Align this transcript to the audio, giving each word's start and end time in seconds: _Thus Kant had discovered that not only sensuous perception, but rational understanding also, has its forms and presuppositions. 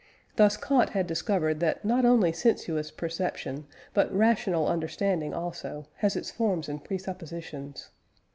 _Thus 0.35 0.57
Kant 0.57 0.89
had 0.93 1.05
discovered 1.05 1.59
that 1.59 1.85
not 1.85 2.05
only 2.05 2.31
sensuous 2.33 2.89
perception, 2.89 3.67
but 3.93 4.11
rational 4.11 4.67
understanding 4.67 5.31
also, 5.31 5.85
has 5.97 6.15
its 6.15 6.31
forms 6.31 6.67
and 6.67 6.83
presuppositions. 6.83 7.89